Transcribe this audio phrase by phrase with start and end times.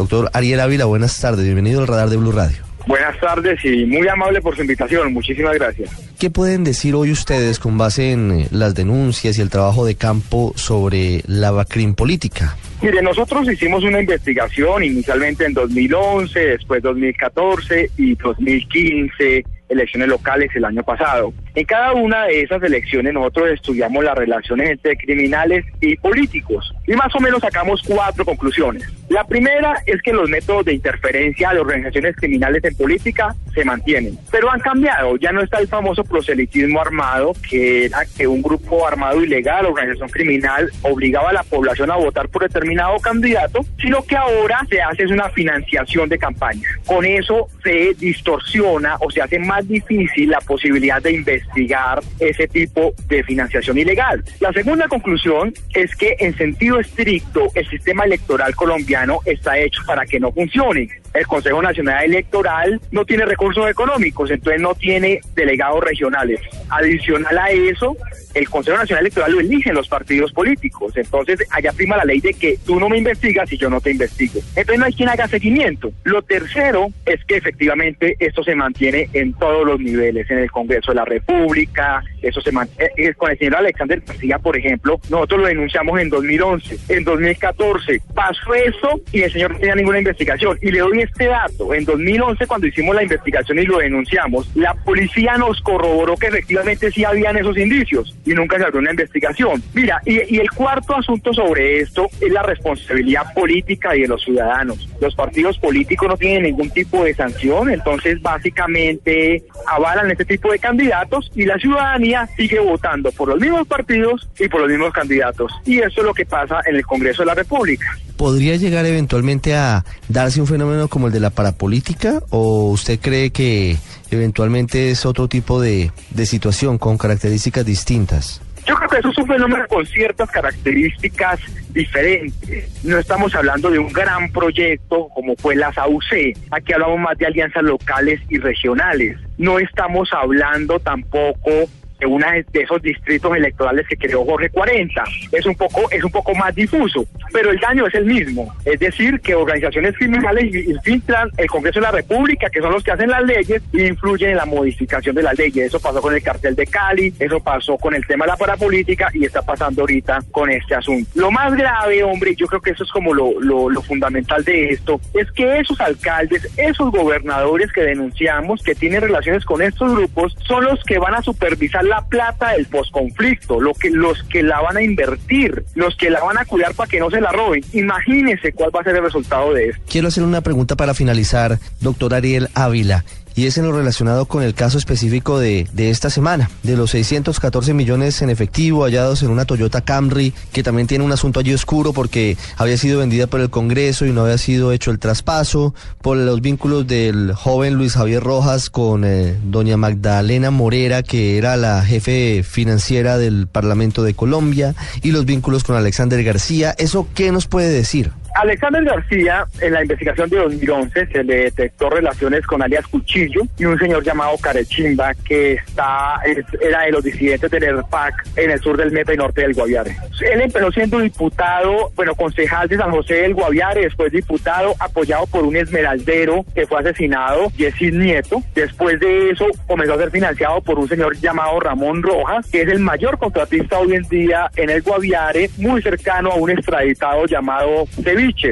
[0.00, 2.56] Doctor Ariel Ávila, buenas tardes, bienvenido al radar de Blue Radio.
[2.86, 5.12] Buenas tardes y muy amable por su invitación.
[5.12, 5.90] Muchísimas gracias.
[6.18, 9.96] ¿Qué pueden decir hoy ustedes con base en eh, las denuncias y el trabajo de
[9.96, 12.56] campo sobre la vacrim política?
[12.80, 20.64] Mire, nosotros hicimos una investigación inicialmente en 2011, después 2014 y 2015 elecciones locales el
[20.64, 21.32] año pasado.
[21.54, 26.94] En cada una de esas elecciones nosotros estudiamos las relaciones entre criminales y políticos y
[26.94, 28.82] más o menos sacamos cuatro conclusiones.
[29.08, 34.18] La primera es que los métodos de interferencia de organizaciones criminales en política se mantienen,
[34.30, 35.16] pero han cambiado.
[35.16, 40.08] Ya no está el famoso proselitismo armado, que era que un grupo armado ilegal, organización
[40.08, 45.06] criminal, obligaba a la población a votar por determinado candidato, sino que ahora se hace
[45.06, 46.68] una financiación de campaña.
[46.86, 52.94] Con eso se distorsiona o se hace más difícil la posibilidad de investigar ese tipo
[53.06, 54.24] de financiación ilegal.
[54.40, 60.04] La segunda conclusión es que en sentido estricto el sistema electoral colombiano está hecho para
[60.04, 60.88] que no funcione.
[61.14, 66.40] El Consejo Nacional Electoral no tiene recursos económicos, entonces no tiene delegados regionales.
[66.68, 67.96] Adicional a eso,
[68.34, 70.96] el Consejo Nacional Electoral lo eligen los partidos políticos.
[70.96, 73.90] Entonces, allá prima la ley de que tú no me investigas y yo no te
[73.90, 74.40] investigo.
[74.54, 75.92] Entonces, no hay quien haga seguimiento.
[76.04, 80.92] Lo tercero es que efectivamente esto se mantiene en todos los niveles, en el Congreso
[80.92, 82.84] de la República, eso se mantiene.
[82.96, 87.04] Eh, eh, con el señor Alexander García, por ejemplo, nosotros lo denunciamos en 2011, en
[87.04, 88.00] 2014.
[88.14, 90.58] Pasó eso y el señor no tenía ninguna investigación.
[90.62, 91.74] Y le doy este dato.
[91.74, 96.90] En 2011, cuando hicimos la investigación y lo denunciamos, la policía nos corroboró que efectivamente
[96.90, 99.62] sí habían esos indicios y nunca se abrió una investigación.
[99.74, 104.88] Mira, y, el cuarto asunto sobre esto es la responsabilidad política y de los ciudadanos.
[105.00, 110.58] Los partidos políticos no tienen ningún tipo de sanción, entonces básicamente avalan este tipo de
[110.58, 115.52] candidatos y la ciudadanía sigue votando por los mismos partidos y por los mismos candidatos.
[115.64, 117.96] Y eso es lo que pasa en el Congreso de la República.
[118.20, 123.30] ¿Podría llegar eventualmente a darse un fenómeno como el de la parapolítica o usted cree
[123.30, 123.78] que
[124.10, 125.90] eventualmente es otro tipo de,
[126.26, 128.42] situación con características distintas?
[128.66, 132.84] Yo creo que eso es un fenómeno con ciertas características diferentes.
[132.84, 136.36] No estamos hablando de un gran proyecto como fue la SAUC.
[136.50, 139.16] Aquí hablamos más de alianzas locales y regionales.
[139.38, 141.70] No estamos hablando tampoco
[142.00, 145.04] de una de esos distritos electorales que creó Jorge 40.
[145.32, 148.52] Es un poco es un poco más difuso, pero el daño es el mismo.
[148.64, 152.92] Es decir, que organizaciones criminales infiltran el Congreso de la República, que son los que
[152.92, 155.66] hacen las leyes, e influyen en la modificación de las leyes.
[155.66, 159.10] Eso pasó con el cartel de Cali, eso pasó con el tema de la parapolítica
[159.12, 161.10] y está pasando ahorita con este asunto.
[161.14, 164.70] Lo más grave, hombre, yo creo que eso es como lo, lo, lo fundamental de
[164.70, 170.36] esto, es que esos alcaldes, esos gobernadores que denunciamos, que tienen relaciones con estos grupos,
[170.46, 174.60] son los que van a supervisar la plata del posconflicto, lo que, los que la
[174.60, 177.64] van a invertir, los que la van a cuidar para que no se la roben.
[177.72, 179.82] Imagínense cuál va a ser el resultado de esto.
[179.88, 184.42] Quiero hacer una pregunta para finalizar, doctor Ariel Ávila y es en lo relacionado con
[184.42, 189.30] el caso específico de, de, esta semana, de los 614 millones en efectivo hallados en
[189.30, 193.40] una Toyota Camry, que también tiene un asunto allí oscuro porque había sido vendida por
[193.40, 197.94] el Congreso y no había sido hecho el traspaso, por los vínculos del joven Luis
[197.94, 204.14] Javier Rojas con eh, doña Magdalena Morera, que era la jefe financiera del Parlamento de
[204.14, 206.74] Colombia, y los vínculos con Alexander García.
[206.78, 208.12] ¿Eso qué nos puede decir?
[208.34, 213.64] Alexander García, en la investigación de 2011, se le detectó relaciones con alias Cuchillo y
[213.64, 216.20] un señor llamado Carechimba, que está
[216.60, 219.96] era de los disidentes del ERPAC en el sur del Meta y norte del Guaviare.
[220.20, 225.44] Él empezó siendo diputado, bueno, concejal de San José del Guaviare, después diputado apoyado por
[225.44, 228.42] un esmeraldero que fue asesinado, Yesid Nieto.
[228.54, 232.68] Después de eso comenzó a ser financiado por un señor llamado Ramón Rojas, que es
[232.68, 237.86] el mayor contratista hoy en día en el Guaviare, muy cercano a un extraditado llamado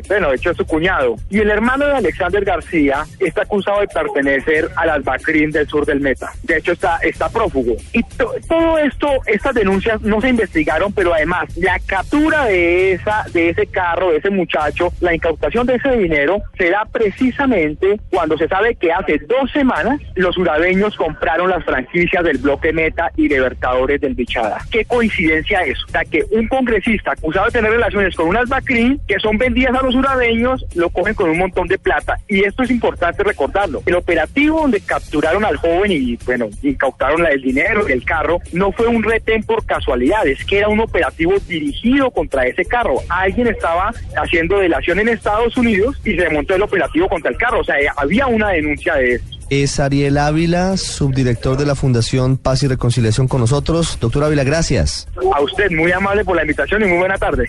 [0.08, 1.16] bueno, de hecho es su cuñado.
[1.30, 5.84] Y el hermano de Alexander García está acusado de pertenecer a las Bacrín del sur
[5.84, 6.30] del Meta.
[6.42, 7.76] De hecho está, está prófugo.
[7.92, 8.02] Y
[8.48, 13.66] todo esto, estas denuncias no se investigaron, pero además la captura de esa, de ese
[13.66, 18.74] carro, de ese muchacho, la incautación de ese dinero, se da precisamente cuando se sabe
[18.74, 24.14] que hace dos semanas los urabeños compraron las franquicias del bloque Meta y Libertadores del
[24.14, 24.58] Bichada.
[24.70, 25.82] ¿Qué coincidencia es?
[25.84, 29.82] O sea, que un congresista acusado de tener relaciones con unas Bacrín que son vendidas
[29.82, 32.18] a los uradeños, lo cogen con un montón de plata.
[32.28, 33.82] Y esto es importante recordarlo.
[33.86, 38.72] El operativo donde capturaron al joven y, bueno, incautaron el dinero y el carro, no
[38.72, 42.96] fue un retén por casualidad, es que era un operativo dirigido contra ese carro.
[43.08, 47.60] Alguien estaba haciendo delación en Estados Unidos y se montó el operativo contra el carro.
[47.60, 49.38] O sea, había una denuncia de esto.
[49.50, 53.96] Es Ariel Ávila, subdirector de la Fundación Paz y Reconciliación con nosotros.
[53.98, 55.08] Doctor Ávila, gracias.
[55.34, 57.46] A usted, muy amable por la invitación y muy buena tarde.